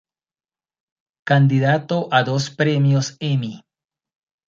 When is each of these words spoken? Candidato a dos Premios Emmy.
Candidato 1.29 2.07
a 2.11 2.23
dos 2.23 2.49
Premios 2.49 3.17
Emmy. 3.19 3.61